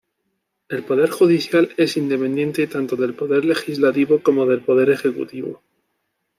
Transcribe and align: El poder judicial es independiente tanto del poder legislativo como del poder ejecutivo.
El 0.67 0.81
poder 0.83 1.11
judicial 1.11 1.69
es 1.77 1.95
independiente 1.95 2.65
tanto 2.65 2.95
del 2.95 3.13
poder 3.13 3.45
legislativo 3.45 4.19
como 4.23 4.47
del 4.47 4.61
poder 4.61 4.89
ejecutivo. 4.89 5.61